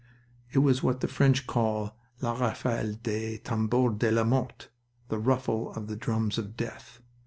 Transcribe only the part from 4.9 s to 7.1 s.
the ruffle of the drums of death.